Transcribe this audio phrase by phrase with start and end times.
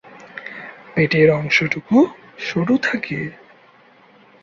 [0.95, 1.97] পেটের অংশটুকু
[2.39, 3.19] সরু থাকে।